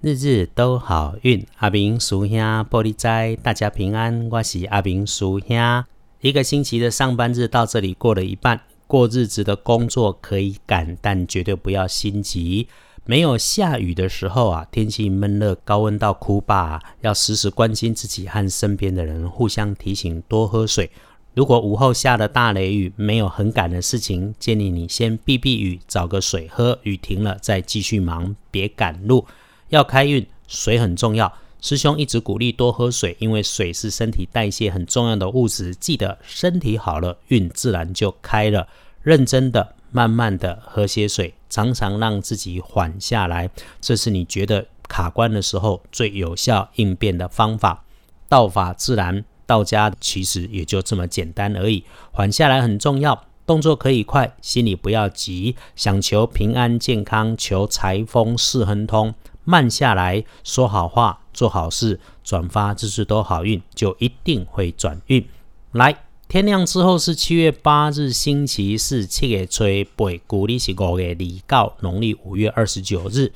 [0.00, 2.38] 日日都好运，阿明叔兄
[2.70, 4.28] 玻璃斋，大家平安。
[4.30, 5.84] 我是阿明叔兄。
[6.20, 12.68] 一个星期的上班日到这里过了一半，过日子的工作可以赶，但绝对不要心急。
[13.06, 20.92] 没有下雨的时候啊，天气闷热，高温到哭吧，要时时关心自己和身边的人，互相提醒多喝水。
[21.34, 29.26] 如果午后下了大雷雨，没有很赶的事情，建议你先避避雨，找个水喝，雨停了再继续忙，别赶路。
[29.68, 31.32] 要开运，水很重要。
[31.60, 35.74] 师兄一直鼓励多喝水，因为水是身体代谢很重要的物质。
[35.74, 38.68] 记得身体好了，运自然就开了。
[39.02, 47.84] 认真的、慢慢的喝些水，常常让自己缓下来，这是你觉得卡关的时候最有效应变的方法。
[48.28, 51.84] 道法自然，道家其实也就这么简单而已。
[52.12, 55.56] 缓下来很重要，动作可以快，心里不要急。
[55.74, 59.14] 想求平安健康，求财丰事亨通。
[59.48, 65.26] 慢下来说好话，做好事，转发，日日都好运，就一定会转运。
[65.72, 65.96] 来，
[66.28, 69.64] 天亮之后是七月八日，星期四，七月初
[69.96, 73.32] 八，古历是五月二告，农历五月二十九日。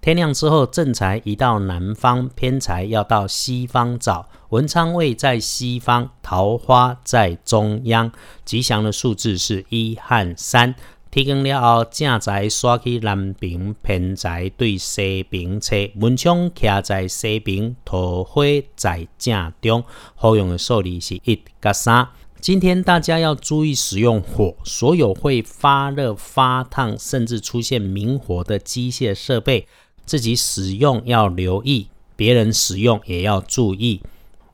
[0.00, 4.28] 天亮之后，正财移到南方，偏财要到西方找。
[4.50, 8.12] 文昌位在西方，桃花在中央。
[8.44, 10.76] 吉祥的数字是一和三。
[11.24, 18.42] 天光了后，正在刷去南边，偏在对西边车，门窗徛在西边，桃花
[18.74, 19.82] 在正中。
[20.14, 22.08] 好用的数字是一加三。
[22.38, 29.66] 今天大家要注意使用火，所有会发热、发烫，甚至出现明火的机械设备，
[30.04, 34.02] 自己使用要留意，别人使用也要注意。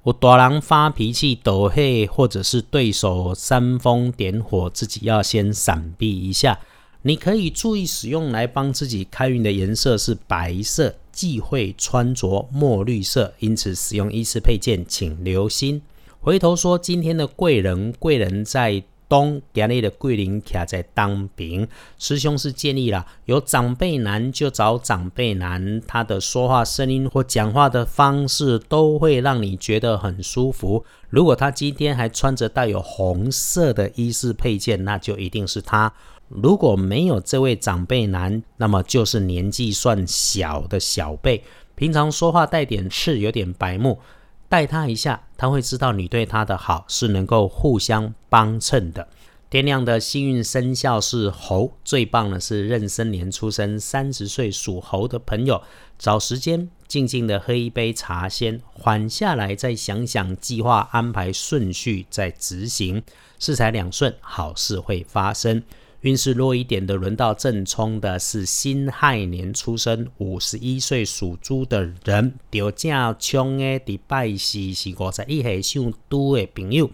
[0.05, 6.59] 我大人发脾气、抖黑，或者是对手煽风点火，自己要先闪避一下。
[7.03, 15.81] 你可以注意使用来帮自己开运的颜色是白色，忌讳穿着墨绿色，因此使用衣饰配件请留心。
[16.21, 18.83] 回头说今天的贵人，贵人在。
[19.13, 21.69] 东家里的桂林卡在当兵，
[21.99, 30.83] 师兄是建议啦，有长辈男就找长辈男，他的说话声音或讲话的方式都会让你觉得很舒服。
[31.11, 35.93] 如果他今天还穿着带有红色的衣饰配件，那就一定是他。
[36.29, 43.99] 如果没有这位长辈男，那么就是年纪算小的小辈，平常说话带点刺，有点白目。
[44.53, 49.09] 带他一下，他会知道你对他的好是能够互相帮衬的。
[49.49, 55.63] 天亮的幸运生肖是猴，最棒的是壬申年出生，三十岁属猴的朋友，
[55.99, 63.03] 找时间静静的喝一杯茶，先缓下来，再想想计划安排顺序，再执行，
[63.39, 65.63] 四财两顺，好事会发生。
[66.03, 72.35] 运势弱一点的，轮到正冲的是辛亥年出生，五十一岁属猪的人。
[72.51, 76.91] 掉正冲的礼拜四是五十一岁属猪的朋友。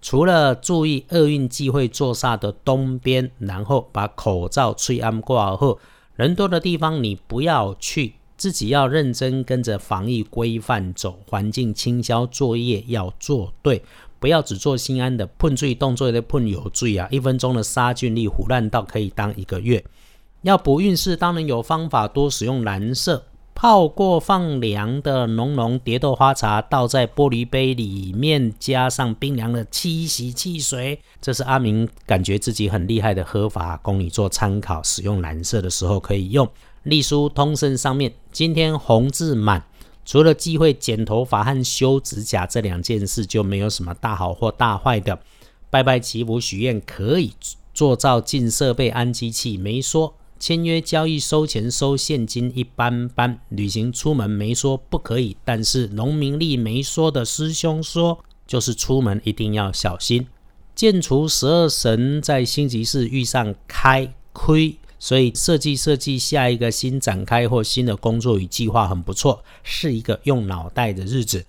[0.00, 5.78] 除了注意厄运忌讳坐煞的东边，然后把口罩吹安挂后，
[6.14, 13.82] 人多的地方你不要去，自己要认真跟着防疫规范走，环境清消作业要做对。
[14.18, 17.06] 不要只做心安的碰醉动作的碰有醉啊！
[17.10, 19.84] 一分钟的杀菌力胡乱到可以当一个月。
[20.42, 23.24] 要补运势，当然有方法，多使用蓝色
[23.54, 34.82] 泡过放凉的浓浓蝶豆花茶，倒在玻璃杯里面，加上冰凉的七喜汽水，这是阿明感觉自己很厉害的喝法，供你做参考。
[34.82, 36.46] 使用蓝色的时候可以用。
[36.82, 39.64] 隶书通胜上面，今天红字满。
[40.06, 45.18] 除了忌讳剪头发和修指甲这两件事，就没有什么大好或大坏的。
[45.68, 47.32] 拜拜祈福许愿可以，
[47.74, 50.14] 做造进设备安机器没说。
[50.38, 53.40] 签约交易收钱收现金一般般。
[53.48, 60.26] 旅行出门没说不可以，但是农民历没说的师兄说，就是出门一定要小心。
[60.74, 64.76] 剑除十二神在星期四遇上开亏。
[64.98, 71.44] 所以设计设计下一个新展开或新的工作与计划很不错，是一个用脑袋的日子。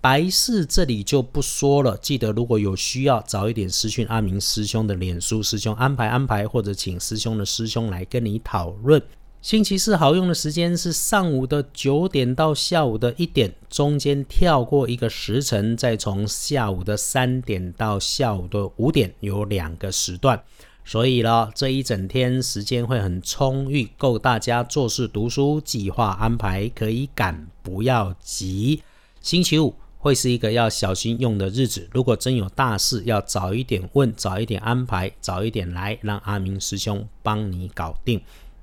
[0.00, 9.00] 白事这里就不说了，记得如果有需要，早一点私讯阿明师兄的脸书师兄安排安排，或者请师兄的师兄来跟你讨论。
[9.40, 20.40] 星期四好用的时间是上午的九点到下午的一点，中间跳过一个时辰，再从下午的三点到下午的五点有两个时段。
[20.84, 28.82] 所以了，这一整天时间会很充裕，够大家做事、读书、计划安排，可以赶，不要急。
[29.20, 38.20] 星期五会是一个要小心用的日子，如果真有大事，要早一点问，早一点安排，早一点来，让阿明师兄帮你搞定。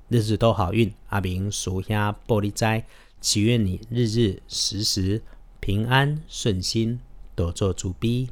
[0.08, 2.84] 日子都好运，阿明属下玻璃斋。
[3.20, 5.22] 祈愿你日日时时
[5.60, 6.98] 平安顺心，
[7.34, 8.30] 多做主逼。